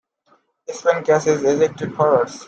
Spent 0.67 1.05
cases 1.05 1.43
are 1.43 1.51
ejected 1.53 1.93
forwards. 1.93 2.39